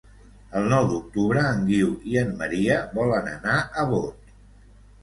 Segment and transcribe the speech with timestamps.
[0.61, 4.39] El nou d'octubre en Guiu i en Maria volen anar a Bot.